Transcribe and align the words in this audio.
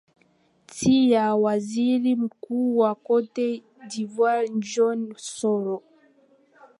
ti 0.73 0.95
ya 1.11 1.35
waziri 1.35 2.15
mkuu 2.15 2.77
wa 2.81 2.91
cote 3.07 3.45
dvoire 3.91 4.49
gion 4.63 4.99
soroh 5.35 5.83